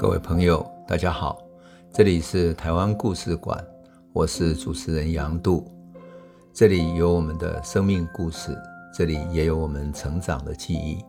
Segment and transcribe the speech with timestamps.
[0.00, 1.38] 各位朋友，大家好，
[1.92, 3.62] 这里是台湾故事馆，
[4.14, 5.70] 我是主持人杨度，
[6.54, 8.56] 这里有我们的生命故事，
[8.94, 11.04] 这里也有我们成长的记忆，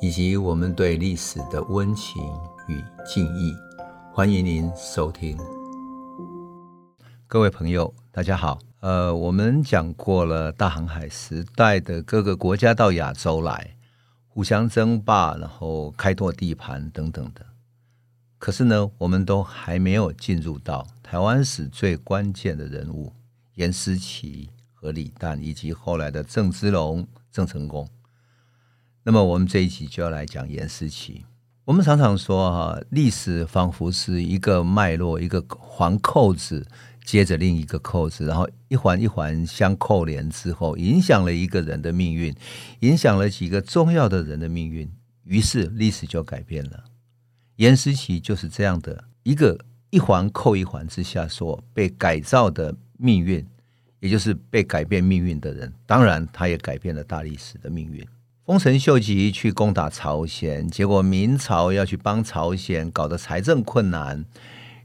[0.00, 2.22] 以及我们对历史的温情
[2.66, 3.54] 与敬意。
[4.10, 5.36] 欢迎您收听。
[7.28, 8.58] 各位朋友，大家好。
[8.80, 13.76] 呃，我们讲过了大航海时代的各个国家到亚洲来，
[14.28, 17.44] 互相争霸，然后开拓地盘等等的。
[18.44, 23.10] 可是呢，我们都还没有进入到台湾史最关键的人物
[23.54, 27.88] 严思齐和李旦，以及后来的郑芝龙、郑成功。
[29.02, 31.24] 那么，我们这一集就要来讲严思齐。
[31.64, 36.66] 我们常常说哈，历史仿佛是一个脉络，一个环扣子
[37.02, 42.36] 接着另一个扣子，然后一环一环相扣连之后，影响了一个人的命运，
[42.80, 44.92] 影响了几个重要的人的命运，
[45.22, 46.84] 于是历史就改变了。
[47.56, 49.58] 严思琪就是这样的一个
[49.90, 53.46] 一环扣一环之下所被改造的命运，
[54.00, 55.72] 也就是被改变命运的人。
[55.86, 58.04] 当然，他也改变了大历史的命运。
[58.44, 64.24] 丰臣秀吉去攻打朝鲜，结果明朝要去帮朝鲜，搞得财政困难，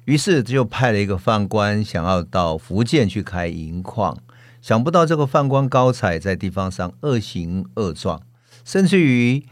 [0.05, 4.15] 于是就派了一个犯官想要到福建去开银矿，
[4.61, 8.21] 想不到这个犯官高才在地方上恶行恶状，
[8.63, 9.43] 甚至于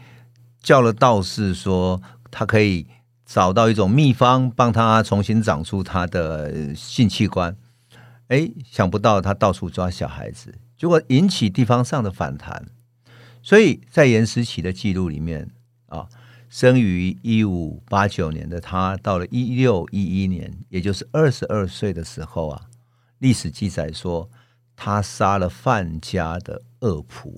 [0.62, 2.86] 叫了道士说他可以。
[3.28, 7.54] 找到一种秘方，帮他重新长出他的性器官。
[8.28, 12.68] 哎，想不到他到处抓小孩子，结果引起地方上的反弹。
[13.42, 15.50] 所以在严思齐的记录里面
[15.88, 16.08] 啊，
[16.48, 22.62] 生于一五八九年的他，到了一六一一年，也就是二十二岁的时候啊，
[23.18, 24.30] 历史记载说
[24.74, 27.34] 他杀了范家的恶仆，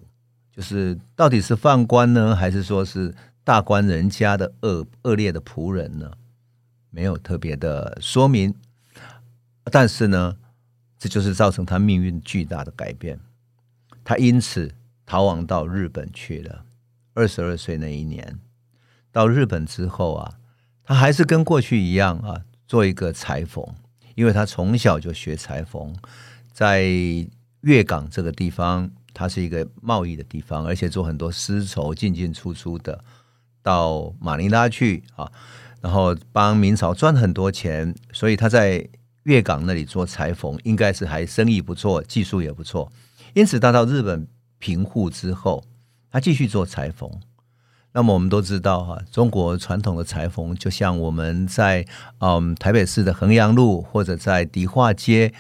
[0.55, 3.12] 就是到底是犯官呢，还是说是？
[3.42, 6.12] 大官人家的恶恶劣的仆人呢，
[6.91, 8.55] 没有特别的说明，
[9.64, 10.36] 但是呢，
[10.98, 13.18] 这就是造成他命运巨大的改变。
[14.05, 14.74] 他因此
[15.06, 16.64] 逃亡到日本去了。
[17.14, 18.39] 二十二岁那一年，
[19.11, 20.39] 到日本之后啊，
[20.84, 23.67] 他还是跟过去一样啊，做一个裁缝，
[24.14, 25.95] 因为他从小就学裁缝，
[26.52, 26.84] 在
[27.62, 33.05] 粤港这个地方，它是一个贸易的地方，而且做很多丝绸进进出出的。
[33.62, 35.30] 到马尼拉去啊，
[35.80, 38.88] 然后帮明朝赚很多钱，所以他在
[39.24, 42.90] 粤港那里做裁缝，应该是还生意不错，技术也不错。
[43.34, 44.26] 因此，他到日本
[44.58, 45.62] 平户之后，
[46.10, 47.10] 他继续做裁缝。
[47.92, 51.84] 那么我们都知道哈，中国传统的裁缝，就像我们在
[52.18, 55.34] 嗯台北市的衡阳路或者在迪化街，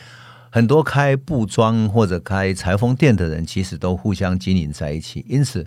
[0.50, 5.24] 很多开布庄或者开裁缝店的人，其实都互相经营在一起。
[5.28, 5.66] 因此。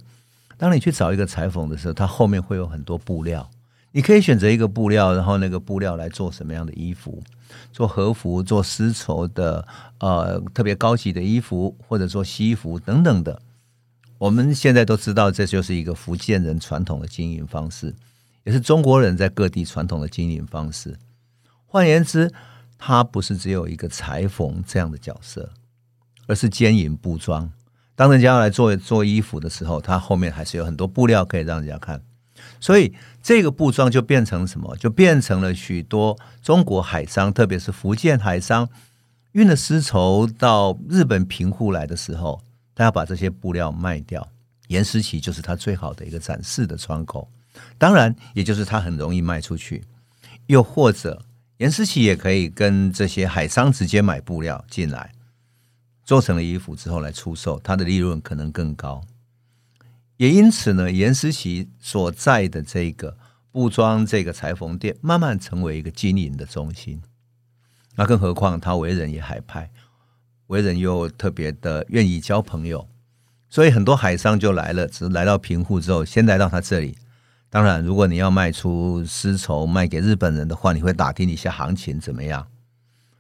[0.58, 3.50] 当你去找一个裁缝的时候，它后面会有很多布料，
[3.92, 7.22] 你可以选择一个布料，然后那个布料来做什么样的衣服，
[7.72, 9.68] 做和服、做丝绸的，
[10.00, 13.42] 呃，特别高级的衣服，或者做西服等等的。
[14.20, 17.94] 我们现在都知道，这就是一个福建人传统的经营方式，
[18.46, 20.98] 也是中国人在各地传统的经营方式。
[21.66, 22.32] 换言之，
[22.78, 25.52] 它不是只有一个裁缝这样的角色，
[26.28, 27.52] 而是兼营布庄。
[27.96, 32.02] 当人家要来做做衣服的时候，他后面还是有很多布料可以让人家看，
[32.60, 34.76] 所以这个布装就变成什么？
[34.78, 38.68] 就变成了许多中国海商，特别是福建海商
[39.34, 42.42] 运了丝绸到日本平户来的时候，
[42.74, 44.28] 他要把这些布料卖掉。
[44.70, 47.30] 颜思齐就是他最好的一个展示的窗口，
[47.78, 49.84] 当然，也就是他很容易卖出去。
[50.48, 51.22] 又或者，
[51.58, 55.12] 颜思齐也可以跟这些海商直接买布料进来。
[56.04, 59.02] 做成了衣服之后来出售，它的利润可能更高。
[60.18, 63.18] 也因此呢，颜思齐所在的这个
[63.52, 67.02] 布庄这个裁缝店，慢慢成为一个经营的中心。
[67.96, 69.72] 那更何况他为人也海派，
[70.48, 72.88] 为人又特别的愿意交朋友，
[73.50, 76.98] 所以很多海商就来了，只来到平户之后，先来到他这里。
[77.50, 82.48] 当然，如果你要卖出丝绸卖给日本人的话，你会打听一下行情怎么样。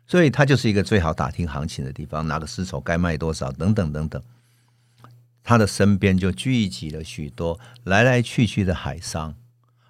[0.05, 4.21] 所以它就是一个最好打听行情的地方，哪个丝绸该卖多少等等等等。
[5.45, 9.35] 他的身边就聚集了许多来来去去的海商，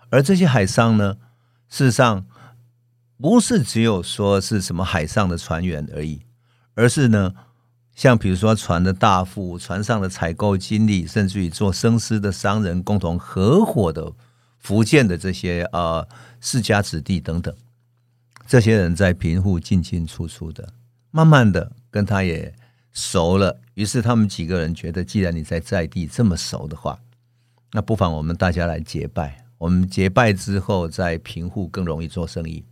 [0.10, 1.18] 而这些海商呢，
[1.70, 2.26] 事实上
[3.22, 6.24] 不是只有说是什么海上的船员而已，
[6.74, 7.36] 而是呢，
[7.94, 14.12] 像比如说船的大副、船上的采购经理，甚至于做生丝的商人，共同合伙的
[14.58, 16.08] 福建的这些呃
[16.42, 17.56] 世家子弟等等。
[18.54, 20.76] 这些人在平户进进出出的，
[21.10, 22.54] 慢慢的跟他也
[22.92, 23.60] 熟了。
[23.74, 27.00] 于是他们几个人觉得，既然你在在地这么熟的话，
[27.72, 32.64] 那不妨我们大家来结拜，我们结拜之后，在平户更容易做生意。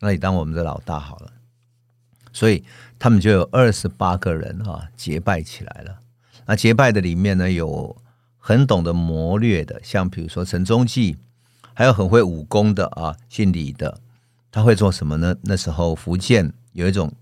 [0.00, 1.34] 那你当我们的老大好了。
[2.32, 2.64] 所以
[2.98, 5.98] 他们就有二十八个人、啊、结拜起来了。
[6.46, 7.94] 那结拜的里面呢，有
[8.38, 11.18] 很懂得谋略的，像比如说陈中济，
[11.74, 14.00] 还有很会武功的啊，姓李的。
[14.50, 15.36] 他会做什么呢？
[15.42, 17.12] 那时候福建有一种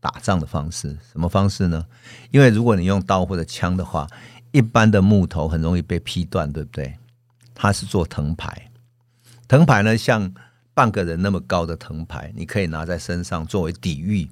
[0.00, 1.86] 打仗的方式，什么方式呢？
[2.30, 4.06] 因为如果你用刀或者枪的话，
[4.50, 6.98] 一般的木头很容易被劈断，对不对？
[7.54, 8.70] 他是做藤牌，
[9.46, 10.34] 藤牌呢像
[10.74, 14.28] 半个人那么高的藤牌，你可以拿在身上作为抵御，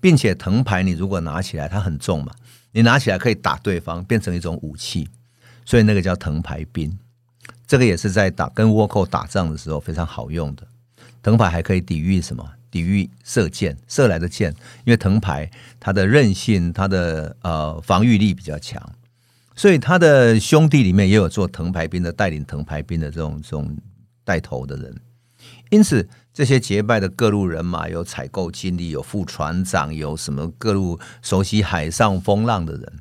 [0.00, 2.32] 并且藤牌你如果拿起来，它很重嘛，
[2.72, 5.08] 你拿起来可以打对方，变成一种武器，
[5.64, 6.98] 所以那个叫藤牌兵。
[7.66, 10.66] 这个也是在打跟倭寇打仗的时候非常好用的。
[11.22, 12.48] 藤牌还可以抵御什么？
[12.70, 14.52] 抵御射箭，射来的箭，
[14.84, 15.50] 因为藤牌
[15.80, 18.80] 它的韧性、它的呃防御力比较强，
[19.56, 23.76] 所以他的兄弟里面也有做藤牌兵的，带领藤牌兵的这种这种
[24.24, 25.00] 带头的人。
[25.70, 32.92] 因此，这些结拜的各路人马，有采购经理，有副船长，有什么各路熟悉海上风浪的人，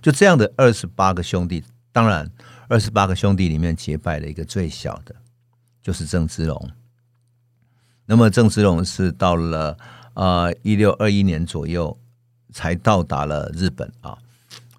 [0.00, 1.62] 就这样的二十八个兄弟。
[1.92, 2.30] 当然，
[2.68, 5.14] 二十八个兄弟里面结拜的一个最小的，
[5.82, 6.70] 就是郑芝龙。
[8.10, 9.78] 那么郑芝龙是到了
[10.14, 11.96] 呃一六二一年左右
[12.52, 14.18] 才到达了日本啊，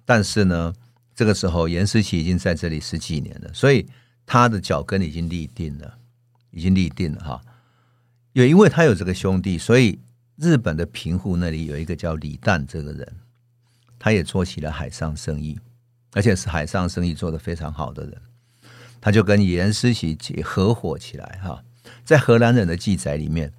[0.04, 0.70] 但是呢，
[1.14, 3.88] 这个时候严思齐已经在这里十几年了，所以
[4.26, 5.94] 他的脚跟已经立定了，
[6.50, 7.40] 已经立定了哈。
[8.34, 9.98] 也因为他有这个兄弟，所以
[10.36, 13.16] 日本的平户那里有一个叫李旦这个人，
[13.98, 15.58] 他也做起了海上生意，
[16.12, 18.20] 而且是海上生意做得非常好的人，
[19.00, 21.64] 他就跟严思齐合伙起来哈。
[22.04, 23.52] 在荷兰人的记载里面，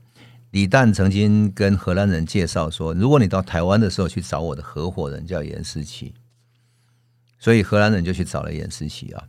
[0.51, 6.13] 李旦曾经跟荷兰人介绍说：“如果你到台湾的时候去找我的合伙人，叫严思齐。”
[7.39, 9.23] 所以荷兰人就去找了严思齐啊。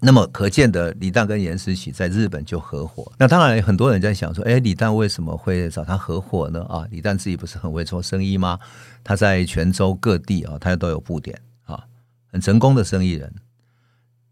[0.00, 3.10] 那么可见的，李旦跟严思齐在日本就合伙。
[3.18, 8.58] 那当然，很多人在想说：“哎，李旦为什么会找他合伙呢？”啊，李旦自己不是很会做生意吗？
[9.02, 11.82] 他在泉州各地啊，他都有布点啊，
[12.30, 13.32] 很成功的生意人。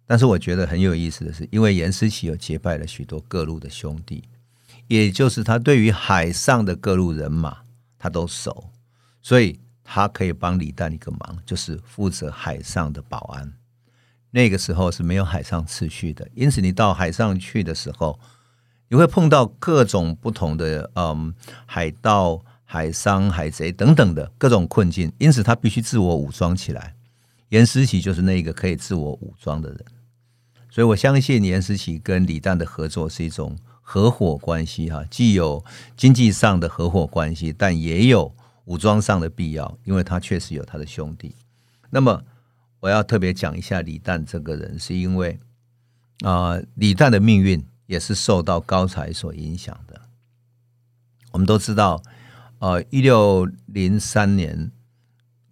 [0.06, 4.25] 但是我觉得很有意思的是，因为严思齐有结拜了许多各路的兄弟，
[4.88, 7.58] 也就是他对于海上的各路人马
[7.99, 8.70] 他都熟，
[9.22, 13.52] 所以他可以帮李旦一个忙，就是负责海上的保安。
[14.31, 18.19] 那个时候是没有海上秩序的，因此你到海上去的时候，
[18.88, 21.34] 你会碰到各种不同的嗯
[21.66, 26.96] 海盗、海商、海贼等等的各种困境，因此他必须自我武装起来。
[27.52, 29.84] 严思琪就是那个可以自我武装的人。
[30.70, 35.62] 所以，我相信严思琪跟李旦的合作是一种合伙关系，哈，既有
[35.94, 38.34] 经济上的合伙关系，但也有
[38.64, 41.37] 武装上的必要，因为他确实有他的兄弟。
[41.90, 42.25] 那么，
[42.81, 45.38] 我要特别讲一下李旦这个人，是因为
[46.20, 50.00] 啊，李旦的命运也是受到高才所影响的。
[51.32, 52.02] 我们都知道，
[52.60, 54.72] 呃，一六零三年，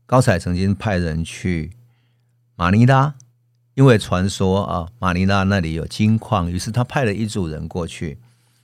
[0.06, 1.72] 高才曾经派人去
[2.60, 3.14] 马尼拉。
[3.72, 8.18] 因为传说啊，马尼拉那里有金矿，于是他派了一组人过去，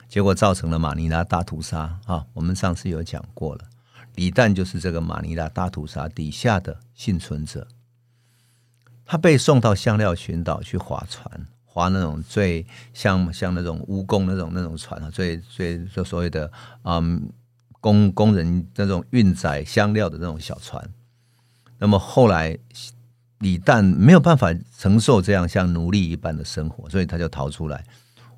[0.07, 2.23] 结果造成了马尼拉大屠杀啊。
[2.33, 3.61] 我们上次有讲过了，
[4.13, 7.67] 李旦就是这个马尼拉大屠杀底下的幸存者。
[9.03, 12.63] 他被送到香料群岛去划船，划那种最
[12.93, 16.51] 像像那种蜈蚣那种那种船啊，最最就所谓的
[16.83, 17.27] 嗯
[17.81, 20.87] 工工人那种运载香料的那种小船。
[21.79, 22.55] 那么后来。
[23.39, 27.83] 李旦没有办法承受这样像奴隶一般的生活，所以他就逃出来。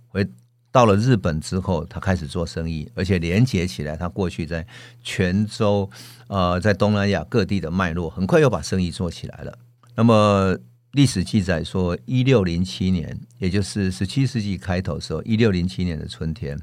[0.07, 0.27] 回
[0.71, 4.65] 到了日本之后，他开始做生意，而且连接起来他过去在
[5.01, 5.89] 泉州、
[6.27, 9.57] 呃，在东南亚各地的脉络，很快又把生意做起来了。
[9.95, 10.57] 那么
[10.91, 16.59] 历史记载说，一六零七年，也就是十七世纪开头时候，一六零七年的春天，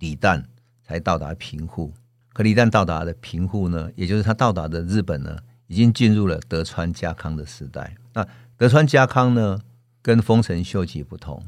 [0.00, 0.42] 李旦
[0.82, 1.94] 才到达平户。
[2.32, 5.36] 可李旦到达的平户呢，也就是他到达的日本呢，
[5.68, 7.94] 已经进入了德川家康的时代。
[8.14, 9.60] 那德川家康呢，
[10.02, 11.44] 跟丰臣秀吉不同，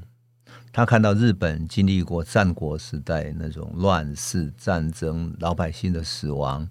[0.72, 6.68] 他看到日本经历过战国时代那种乱世战争、老百姓的死亡，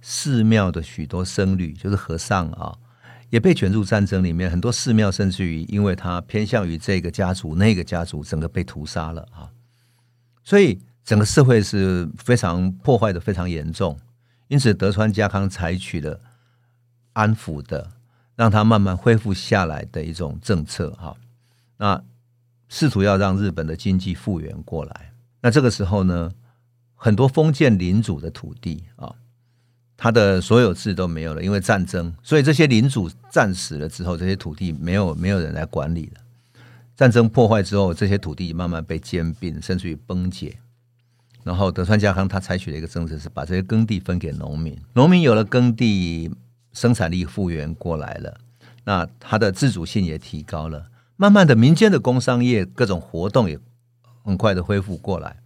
[0.00, 2.78] 寺庙的许多僧侣，就是和尚啊，
[3.28, 4.50] 也被卷入战争里面。
[4.50, 9.50] 很多寺庙甚至于因为他偏向于这个家族、那个家族，整个被屠杀了啊。
[10.44, 13.98] 所以整个社会是非常破坏的非常严重。
[14.48, 16.20] 因此，德川家康采取了。
[17.14, 17.90] 安抚的，
[18.36, 21.16] 让他慢慢恢复下来的一种政策哈，
[21.78, 22.00] 那
[22.68, 25.12] 试图要让日本的经济复原过来。
[25.40, 26.30] 那这个时候呢，
[26.94, 29.14] 很多封建领主的土地啊，
[29.96, 36.20] 他的所有制都没有了，因为战争，所以这些领主战死了之后，这些土地没有没有人来管理了。
[36.96, 40.58] 战争破坏之后，这些土地慢慢被兼并，甚至于崩解。
[41.42, 44.78] 然后德川家康他采取了一个政策，是把这些耕地分给农民。
[44.94, 46.30] 农民有了耕地，
[46.74, 48.38] 生产力复原过来了，
[48.84, 50.90] 那他的自主性也提高了。
[51.16, 53.58] 慢慢的，民间的工商业各种活动也
[54.24, 55.36] 很快的恢复过来，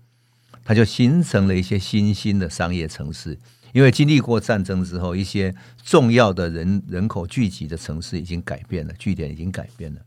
[0.64, 3.38] 它就形成了一些新兴的商业城市。
[3.72, 5.54] 因为经历过战争之后，一些
[5.84, 10.00] 重要的人人口聚集的城市已经改变了，据点已经改变了。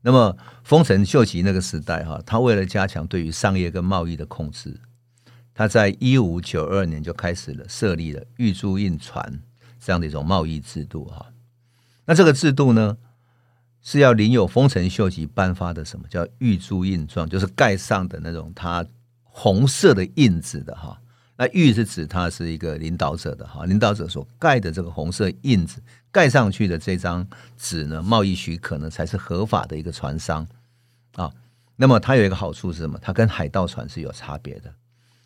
[0.00, 4.80] 那么，丰臣秀吉那个时代，哈，他为了加强对于商业跟贸易的控制，
[5.52, 9.40] 他在一五九二年就开始了设立了玉珠印船
[9.84, 11.26] 这样的一种贸易制度，哈。
[12.04, 12.96] 那这个制度呢，
[13.80, 18.86] 是要领有丰臣秀吉颁发的什么叫玉珠印状，就是盖上的那种他
[19.22, 20.98] 红色的印子的，哈。
[21.36, 30.46] 那玉是指他是一个领导者的哈，领导者所盖的这个红色印子盖上去的这张纸呢，贸易许可呢才是合法的一个船商
[31.14, 31.32] 啊。
[31.74, 32.98] 那么它有一个好处是什么？
[33.02, 34.72] 它跟海盗船是有差别的。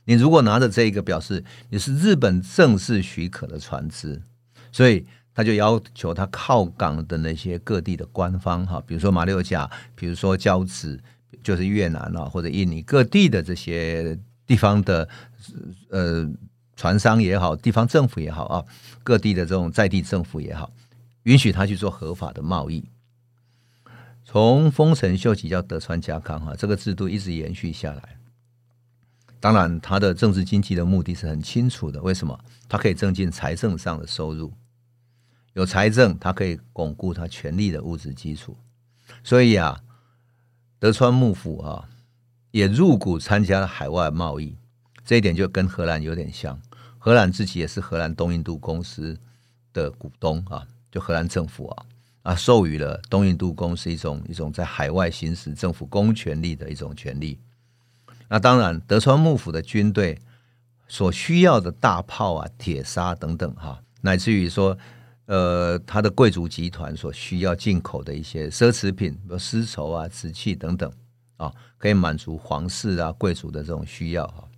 [0.05, 4.23] 你如果拿着这一个表示你是日本正式许可的船只，
[4.77, 11.01] 所以他就要求他靠港的那些各地的官方哈，比如说马六甲，比如说交趾，
[11.43, 14.19] 就是越南啊或者印尼各地的这些。
[14.47, 15.09] 地方的
[15.91, 16.25] 呃
[16.77, 18.65] 船商也好，地方政府也好啊，
[19.03, 20.71] 各地的这种在地政府也好，
[21.25, 22.85] 允许他去做合法的贸易。
[24.25, 28.17] 从丰臣秀吉到德川家康哈，这个制度一直延续下来。
[29.41, 32.01] 当然，他的政治经济的目的是很清楚的。
[32.01, 32.39] 为什么？
[32.69, 34.53] 他可以增进财政上的收入，
[35.57, 38.57] 有财政，他可以巩固他权力的物质基础。
[39.25, 39.81] 所以啊，
[40.79, 41.89] 德川幕府啊。
[42.53, 44.57] 也入股参加了海外贸易，
[45.05, 46.59] 这一点就跟荷兰有点像。
[46.97, 49.21] 荷兰自己也是荷兰东印度公司
[49.75, 51.85] 的股东啊，就荷兰政府啊
[52.23, 57.39] 啊授予了东印度公司一种一种在海外行使政府公权力的一种权利。
[58.27, 60.19] 那当然，德川幕府的军队
[60.89, 64.79] 所需要的大炮啊、铁砂等等哈，乃至于说
[65.27, 70.91] 呃他的贵族集团所需要进口的一些奢侈品，比如丝绸啊、瓷器等等。
[71.39, 74.49] 啊，可以满足皇室啊、贵族的这种需要哈。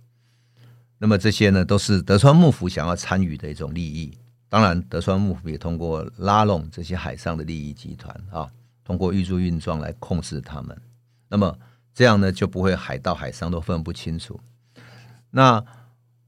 [0.97, 4.17] 那么这些呢，都是德川幕府想要参与的一种利益。
[4.47, 8.49] 当然，德川幕府也通过拉拢这些海上的利益集团啊，
[8.85, 10.81] 通过玉珠运装来控制他们。
[11.27, 11.53] 那么
[11.93, 14.39] 这样呢，就不会海盗海商都分不清楚。
[15.29, 15.61] 那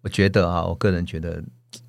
[0.02, 1.42] 我觉得啊，我个人觉得，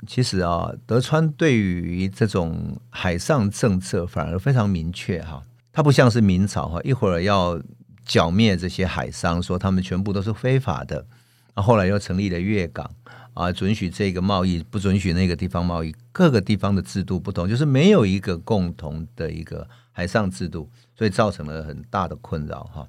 [0.06, 5.42] 其实啊，德川对于这种海上政策反而非常明确哈。
[5.72, 7.60] 它不像是明朝哈，一会儿要。
[8.04, 11.06] 剿灭这些海商，说他们全部都是非法的。
[11.54, 12.90] 啊，后来又成立了粤港
[13.32, 15.94] 啊，准许这个贸易，不准许那个地方贸易。
[16.10, 22.88] 各个地方的制度不同，就是没有一个共同的一个海上制度，所以造成了很大的困扰哈。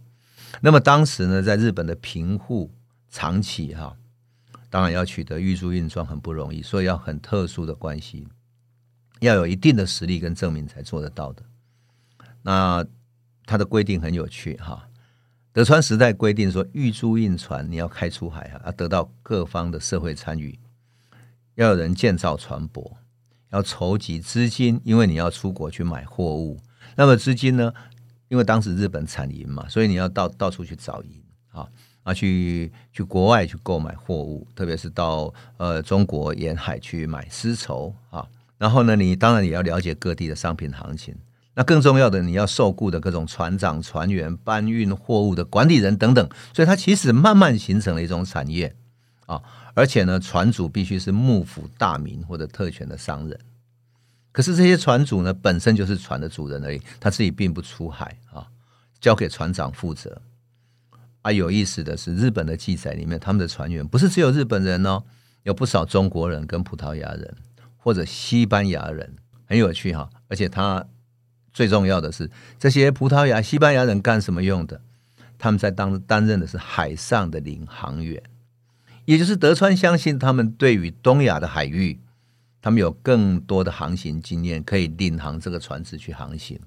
[0.62, 2.72] 那么当时呢，在日本的平户
[3.12, 3.96] 长崎哈，
[4.74, 8.28] 当然要取得玉珠印状很不容易，所以要很特殊的关系，
[9.20, 11.44] 要有一定的实力跟证明才做得到的。
[12.42, 12.84] 那
[13.46, 14.90] 它的规定很有趣哈。
[15.52, 20.60] 德川时代规定说，玉珠印船你要开出海啊，要得到各方的社会参与，
[21.54, 22.94] 要有人建造船舶，
[23.52, 26.60] 要筹集资金，因为你要出国去买货物。
[26.96, 27.72] 那么资金呢？
[28.28, 31.70] 因为当时日本产银嘛，所以你要到到处去找银啊，
[32.04, 38.28] 啊去去国外去购买货物，特别是到呃中国沿海去买丝绸啊。
[38.58, 41.16] 然后呢，你当然也要了解各地的商品行情。
[41.56, 48.76] 那更重要的，你要受雇的各种船长、船员、搬运货物的管理人等等，所以它其实慢慢形成了一种产业
[49.28, 49.42] 啊。
[49.76, 53.40] 而且呢，船主必须是幕府大名或者特权的商人。
[54.32, 58.48] 可是这些船主呢，本身就是船的主人而已，他自己并不出海啊，
[59.00, 60.20] 交给船长负责。
[61.24, 65.04] 啊，有意思的是，日本的记载里面，他们的船员不是只有日本人哦，
[65.42, 67.36] 有不少中国人跟葡萄牙人
[67.76, 69.16] 或者西班牙人，
[69.46, 70.08] 很有趣哈。
[70.28, 70.86] 而且他。
[71.56, 74.82] 最重要的是，这些葡萄牙、西班牙人干什么用的？
[75.38, 78.24] 他们在当担任的是海上的领航员，
[79.06, 82.00] 也就是德川相信他们对于东亚的海域，
[82.60, 86.60] 他们有更多的航行经验，可以领航这个船只去航行。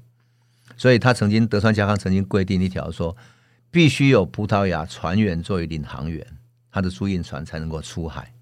[0.76, 3.16] 所以他曾经，德川家康曾经规定一条说，
[3.70, 6.26] 必须有葡萄牙船员作为领航员，
[6.70, 8.32] 他的租印船才能够出海。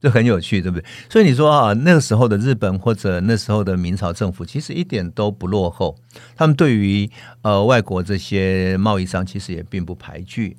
[0.00, 0.84] 这很有趣，对不对？
[1.08, 5.96] 所以你说啊，那个时候的日本或者那时候的明朝政府，其实一点都不落后。
[6.36, 7.10] 他们对于
[7.40, 10.58] 呃外国这些贸易商，其实也并不排拒，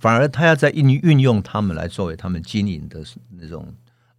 [0.00, 3.00] 反而他要在运运用他们来作为他们经营的
[3.38, 3.72] 那种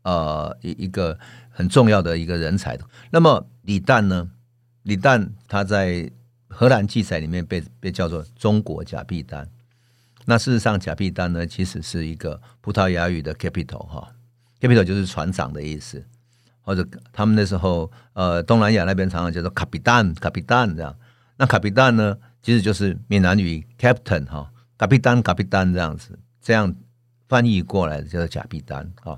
[0.03, 2.79] 呃一一个很重要的一个人才。
[3.09, 4.29] 那么李旦呢？
[4.83, 6.09] 李旦他在
[6.51, 9.49] 荷兰记载里面被被叫做中国假币单。
[10.25, 14.13] 那事实上，假币单呢，其实是一个葡萄牙语的 capital 哈
[14.59, 16.05] ，capital 就是船长的意思，
[16.61, 20.95] 或者他们那时候呃东南亚那边常常叫做卡比丹，卡比丹这样。
[21.37, 26.75] 那卡比丹呢，其实就是闽南语 captain 哈，卡比丹，卡比丹这样子，这样
[27.27, 29.17] 翻译过来叫做假币单啊。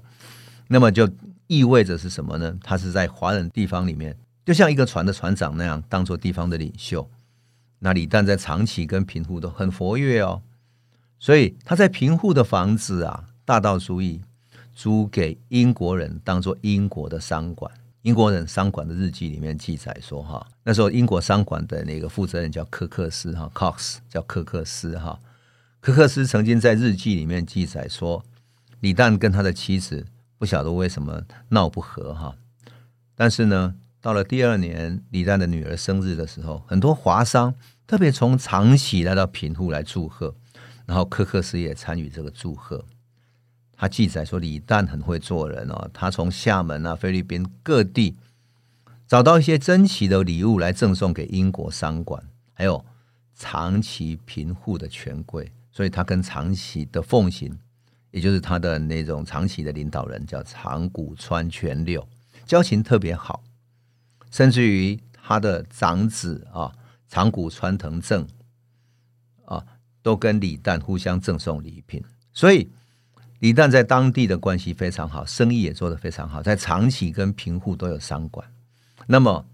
[0.70, 1.10] 那么就
[1.48, 2.58] 意味着是什么呢？
[2.64, 7.08] 他是在华人地方里面，就像一个船的船长那样，当做地方的领袖。
[7.84, 10.42] 那李旦在长崎跟平户都很活跃哦。
[11.20, 14.22] 所以他在平户的房子啊，大道书意
[14.74, 17.70] 租给英国人，当做英国的商馆。
[18.04, 25.20] 英国人商馆的日记里面记载说，哈，那时候英国商馆的那个负责人叫科克斯哈，Cox 叫科克斯哈。
[25.80, 28.24] 科克斯曾经在日记里面记载说，
[28.80, 30.06] 李旦跟他的妻子
[30.38, 32.36] 不晓得为什么闹不和哈，
[33.16, 40.36] 但是呢，到了第二年李旦的女儿生日的时候，很多华商特别从长崎来到平户来祝贺。
[40.86, 42.86] 然后柯克斯也参与这个祝贺。
[43.76, 48.18] 他记载说，李旦很会做人哦，他从厦门啊、菲律宾各地
[49.08, 52.24] 找到一些珍奇的礼物来赠送给英国商馆，
[52.54, 52.86] 还有
[53.34, 55.52] 长崎平户的权贵。
[55.72, 57.58] 所以他跟长崎的奉行，
[58.12, 62.08] 也就是他的那种长崎的领导人叫长谷川权六，
[62.46, 63.42] 交情特别好，
[64.30, 66.72] 甚至于他的长子啊
[67.08, 68.28] 长谷川藤正
[69.46, 69.66] 啊。
[70.04, 72.70] 都跟李旦互相赠送礼品，所以
[73.40, 78.46] 李旦在当地的关系非常好，生意也做得非常好，在长崎跟平户都有商馆。
[79.08, 79.46] 那么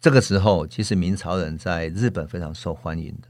[0.00, 3.28] 这个时候，其实明朝人在日本非常受欢迎的，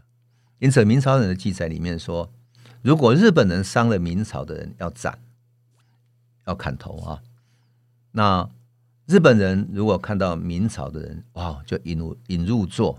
[0.61, 2.33] 因此明朝人的记载里面说，
[2.81, 5.19] 如果日本人伤了明朝的人，要斩，
[6.47, 7.21] 要砍头啊。
[8.13, 8.49] 那
[9.05, 12.99] 日本人如果看到明朝的人，哇，就引入引入座。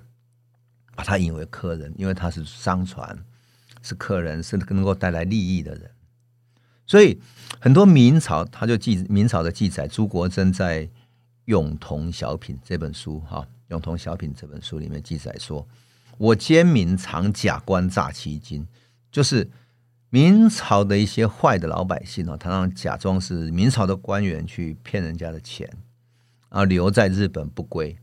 [0.95, 3.17] 把他引为客人，因为他是商船，
[3.81, 5.91] 是客人，是能够带来利益的人。
[6.87, 7.19] 所以
[7.59, 10.85] 很多明朝他就记明朝的记载，朱国珍在
[11.45, 15.67] 《永同小品》这本书哈，《永同小品》这本书里面记载说
[16.17, 18.65] ：“我奸民常假官诈其金，
[19.11, 19.49] 就是
[20.11, 25.67] 明朝的一些坏的老百姓啊，他让假装是明朝的官员去骗人家的钱，
[26.49, 27.97] 然后留在日本不归。”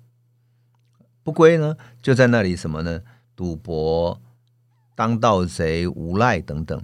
[1.22, 3.00] 不归呢，就在那里什么呢？
[3.35, 4.20] 赌博、
[4.94, 6.82] 当盗贼、无赖等等。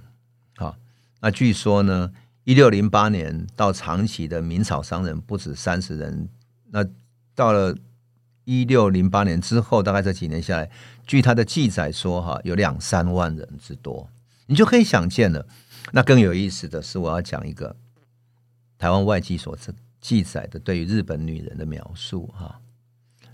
[0.57, 0.77] 好，
[1.21, 2.13] 那据说呢，
[2.45, 6.29] 一六零八年到长崎的明朝商人不止三十人。
[6.71, 6.85] 那
[7.35, 7.77] 到了
[8.45, 10.71] 一六零八年之后，大概这几年下来，
[11.07, 14.09] 据他的记载说，哈，有两三万人之多。
[14.47, 15.47] 你就可以想见了。
[15.93, 17.77] 那更有意思的是，我要讲一个
[18.79, 19.57] 台湾外记所
[20.01, 22.61] 记载的对于日本女人的描述，哈。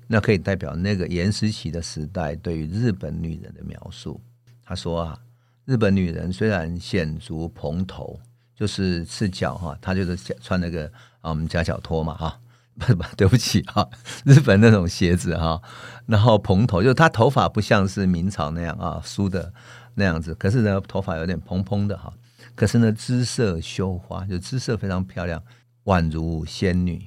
[0.07, 4.21] 那可以代表那个颜思齐的时代对于日本女人的描述。
[4.65, 5.19] 他说啊，
[5.65, 8.19] 日本女人虽然显足蓬头，
[8.55, 10.87] 就是赤脚哈，她就是穿那个
[11.21, 12.41] 啊，我们夹脚拖嘛哈，
[12.79, 13.89] 不不，对不起哈，
[14.25, 15.61] 日本那种鞋子哈，
[16.07, 19.53] 然后蓬头，就是她头发不像是明朝那样啊梳的
[19.95, 22.13] 那样子，可是呢头发有点蓬蓬的哈，
[22.55, 25.43] 可是呢姿色羞花，就姿色非常漂亮，
[25.85, 27.07] 宛如仙女。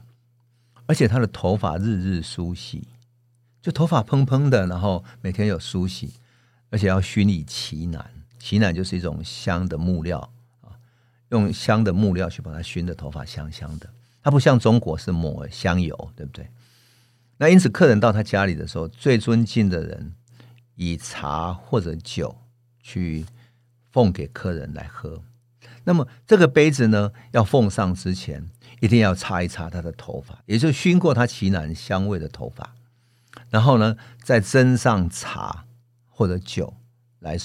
[0.88, 2.88] 而且他的头发日日梳洗，
[3.62, 6.14] 就头发蓬蓬的，然后每天有梳洗，
[6.70, 10.74] 而且要熏以奇楠，奇楠就是一种香的木料啊，
[11.30, 13.90] 用香的木料去把它熏的头发香香的。
[14.24, 16.50] 它不像中国是抹香油，对不对？
[17.38, 20.14] 那因此客人到他家里的时候，最尊敬的人
[20.76, 22.36] 以茶或者酒
[22.82, 23.26] 去
[23.92, 25.22] 奉给客人来喝。
[25.88, 28.52] 那么这个杯子呢，要奉上之前。
[28.80, 32.76] 一定要擦一擦他的头发，也就是熏过他奇楠香味的头发，
[33.50, 35.66] 然后呢，再斟上茶
[36.06, 36.76] 或者酒
[37.18, 37.36] 来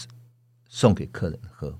[0.68, 1.78] 送给客人喝。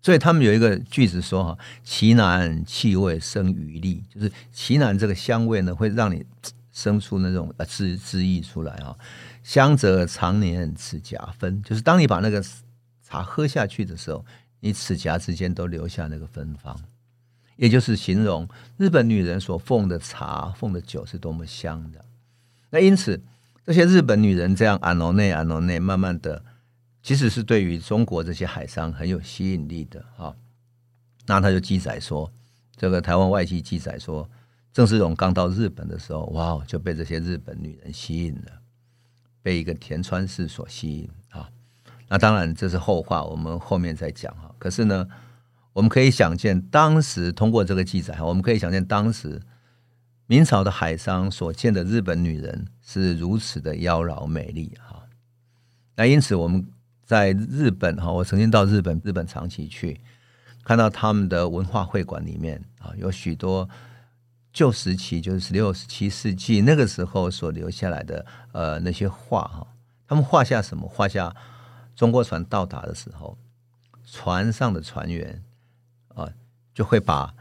[0.00, 6.24] 所以他们有一个句子说：“哈，奇楠气味生余力，就是奇楠这个香味呢，会让你
[6.70, 8.96] 生出那种呃汁汁液出来啊。
[9.42, 12.40] 香则常年齿颊分，就是当你把那个
[13.02, 14.24] 茶喝下去的时候，
[14.60, 16.78] 你齿颊之间都留下那个芬芳。”
[17.56, 22.04] 也就是形容日本女人所奉的茶、奉的酒是多么香的。
[22.70, 23.20] 那因此，
[23.64, 26.44] 这些日本女人这样安诺内、安诺内，慢慢的，
[27.02, 30.36] 其实是对于中国这些海商很有吸引力的哈。
[31.26, 32.32] 那他就记载说，
[32.76, 34.30] 这个台湾外记记载说，
[34.72, 38.52] 郑世荣刚到日本的时候，哇，就被这些日本女人吸引了，
[39.42, 41.10] 被一个田川氏所吸引。
[42.08, 44.54] 那当然这是后话，我们后面再讲哈。
[44.58, 45.06] 可是呢。
[45.74, 49.40] 我们可以想见，当时通过这个记载，我们可以想见当时
[50.26, 55.04] 明朝的海商所见的日本女人是如此的妖娆美丽哈。
[55.94, 56.66] 那因此我们
[57.04, 60.00] 在日本哈，我曾经到日本，日本长崎去，
[60.64, 63.68] 看到他们的文化会馆里面啊，有许多
[64.52, 69.64] 旧时期，就是十六、十七世纪那个时候所留下来的呃那些画哈，
[70.08, 70.88] 他们画下什么？
[70.88, 71.32] 画下
[71.98, 73.36] 中国船到达的时候，
[74.04, 75.42] 船上的船员
[76.14, 76.32] 啊
[76.72, 77.34] 就会把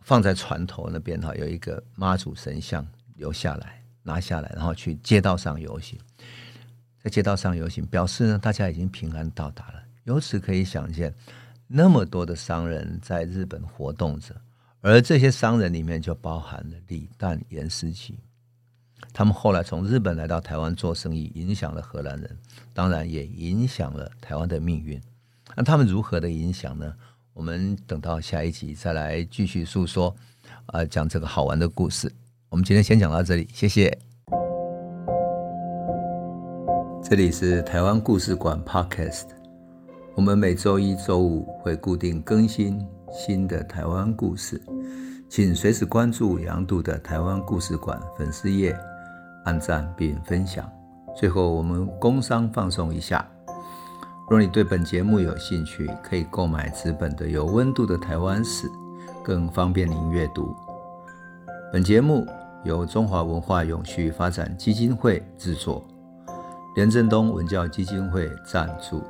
[0.00, 6.00] 放在船头那边哈有一个妈祖神像留下来，拿下来，然后去街道上游行，
[7.02, 9.82] 在街道上游行，表示呢大家已经平安到达了。
[10.04, 11.14] 由此可以想见。
[11.66, 14.34] 那么多的商人在日本活动着，
[14.80, 18.18] 而这些商人里面就包含了李旦、严思齐。
[19.12, 22.38] 他们后来从日本来到台湾做生意，影响了荷兰人，
[22.72, 25.00] 当然也影响了台湾的命运。
[25.56, 26.94] 那他们如何的影响呢？
[27.32, 30.08] 我们等到下一集再来继续诉说，
[30.66, 32.12] 啊、呃，讲这个好玩的故事。
[32.48, 33.96] 我们今天先讲到这里，谢谢。
[37.02, 39.26] 这里是台湾故事馆 Podcast。
[40.14, 42.80] 我们每周一、周五会固定更新
[43.12, 44.62] 新的台湾故事，
[45.34, 48.72] 请随时关注杨渡的台湾故事馆粉丝页，
[49.44, 50.64] 按赞并分享。
[51.16, 53.28] 最后，我们工商放松一下：
[54.30, 58.68] 若你对本节目有兴趣，可以购买纸本的《有温度的台湾史》，
[59.24, 60.54] 更方便您阅读。
[61.72, 62.24] 本节目
[62.62, 65.84] 由中华文化永续发展基金会制作，
[66.76, 69.02] 连震东文教基金会赞助。